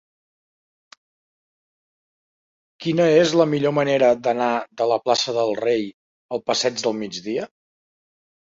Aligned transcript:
Quina 2.87 3.07
és 3.19 3.35
la 3.41 3.47
millor 3.53 3.75
manera 3.81 4.11
d'anar 4.29 4.49
de 4.81 4.89
la 4.95 4.99
plaça 5.05 5.37
del 5.39 5.55
Rei 5.63 5.87
al 6.39 6.45
passeig 6.51 6.83
del 6.89 6.99
Migdia? 7.07 7.49